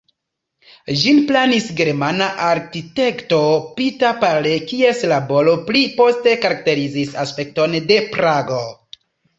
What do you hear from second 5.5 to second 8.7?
pli poste karakterizis aspekton de Prago.